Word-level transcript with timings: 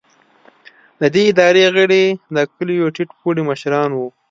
د 0.99 1.01
دې 1.13 1.23
ادارې 1.31 1.63
غړي 1.75 2.03
د 2.35 2.37
کلیو 2.55 2.87
ټیټ 2.95 3.09
پوړي 3.19 3.43
مشران 3.49 3.89
وو. 3.93 4.07